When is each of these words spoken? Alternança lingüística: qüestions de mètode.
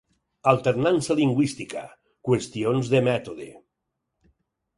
Alternança 0.51 1.17
lingüística: 1.19 1.83
qüestions 2.31 2.91
de 2.95 3.03
mètode. 3.11 3.49